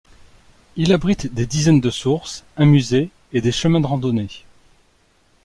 [0.77, 4.31] Il abrite des dizaines de sources, un musée et des chemins de randonnée.